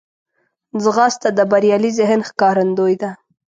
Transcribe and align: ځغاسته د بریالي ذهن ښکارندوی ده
ځغاسته 0.83 1.29
د 1.37 1.39
بریالي 1.51 1.91
ذهن 1.99 2.19
ښکارندوی 2.29 2.95
ده 3.01 3.09